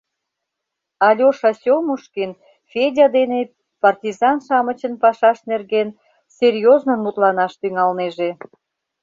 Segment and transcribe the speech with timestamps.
[1.07, 2.31] Алёша Сёмушкин
[2.71, 3.39] Федя дене
[3.81, 5.87] партизан-шамычын пашашт нерген
[6.37, 8.29] серьезнын мутланаш тӱҥалнеже.